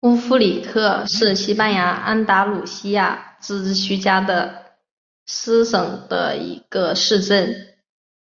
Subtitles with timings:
[0.00, 4.72] 乌夫里克是西班牙安达卢西亚自治区加的
[5.26, 7.68] 斯省的一个市镇。